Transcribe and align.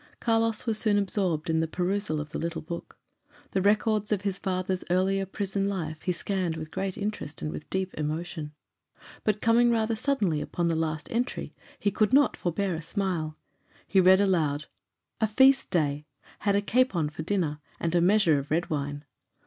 Carlos 0.19 0.65
was 0.65 0.79
soon 0.79 0.97
absorbed 0.97 1.47
in 1.47 1.59
the 1.59 1.67
perusal 1.67 2.19
of 2.19 2.31
the 2.31 2.39
little 2.39 2.63
book. 2.63 2.97
The 3.51 3.61
records 3.61 4.11
of 4.11 4.23
his 4.23 4.39
father's 4.39 4.83
earlier 4.89 5.27
prison 5.27 5.69
life 5.69 6.01
he 6.01 6.11
scanned 6.11 6.57
with 6.57 6.71
great 6.71 6.97
interest 6.97 7.43
and 7.43 7.51
with 7.51 7.69
deep 7.69 7.93
emotion; 7.93 8.51
but 9.23 9.41
coming 9.41 9.69
rather 9.69 9.95
suddenly 9.95 10.41
upon 10.41 10.69
the 10.69 10.75
last 10.75 11.07
entry, 11.11 11.53
he 11.77 11.91
could 11.91 12.13
not 12.13 12.35
forbear 12.35 12.73
a 12.73 12.81
smile. 12.81 13.37
He 13.87 14.01
read 14.01 14.19
aloud: 14.19 14.65
"'A 15.19 15.27
feast 15.27 15.69
day. 15.69 16.07
Had 16.39 16.55
a 16.55 16.61
capon 16.63 17.07
for 17.11 17.21
dinner, 17.21 17.59
and 17.79 17.93
a 17.93 18.01
measure 18.01 18.39
of 18.39 18.49
red 18.49 18.71
wine. 18.71 19.05